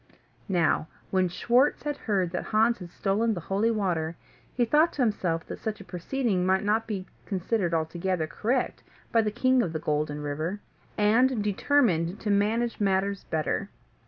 Now 0.49 0.87
when 1.11 1.29
Schwartz 1.29 1.83
had 1.83 1.95
heard 1.95 2.31
that 2.31 2.45
Hans 2.45 2.79
had 2.79 2.89
stolen 2.89 3.35
the 3.35 3.39
holy 3.39 3.69
water, 3.69 4.15
he 4.51 4.65
thought 4.65 4.93
to 4.93 5.03
himself 5.03 5.45
that 5.45 5.59
such 5.59 5.79
a 5.79 5.83
proceeding 5.83 6.43
might 6.43 6.63
not 6.63 6.87
be 6.87 7.05
considered 7.27 7.71
altogether 7.71 8.25
correct 8.25 8.81
by 9.11 9.21
the 9.21 9.29
King 9.29 9.61
of 9.61 9.73
the 9.73 9.79
Golden 9.79 10.19
River, 10.23 10.59
and 10.97 11.43
determined 11.43 12.19
to 12.21 12.31
manage 12.31 12.79
matters 12.79 13.25
better. 13.25 13.69